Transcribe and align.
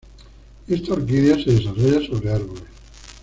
Esta 0.67 0.93
orquídea 0.95 1.35
se 1.35 1.51
desarrolla 1.51 2.01
sobre 2.07 2.31
árboles. 2.33 2.63